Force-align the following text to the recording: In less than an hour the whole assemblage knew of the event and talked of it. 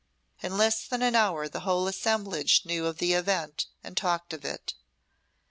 In 0.41 0.57
less 0.57 0.87
than 0.87 1.03
an 1.03 1.13
hour 1.13 1.47
the 1.47 1.59
whole 1.59 1.87
assemblage 1.87 2.63
knew 2.65 2.87
of 2.87 2.97
the 2.97 3.13
event 3.13 3.67
and 3.83 3.95
talked 3.95 4.33
of 4.33 4.43
it. 4.43 4.73